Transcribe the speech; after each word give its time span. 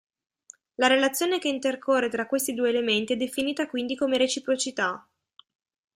La 0.77 0.87
relazione 0.87 1.37
che 1.37 1.47
intercorre 1.47 2.09
tra 2.09 2.25
questi 2.25 2.55
due 2.55 2.69
elementi 2.69 3.13
è 3.13 3.15
definita 3.17 3.67
quindi 3.67 3.95
come 3.95 4.17
reciprocità. 4.17 5.07